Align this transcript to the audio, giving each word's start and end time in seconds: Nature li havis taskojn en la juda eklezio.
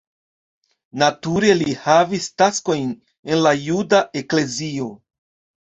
Nature 1.01 1.51
li 1.59 1.75
havis 1.83 2.25
taskojn 2.43 2.89
en 3.33 3.45
la 3.49 3.55
juda 3.67 4.03
eklezio. 4.23 4.93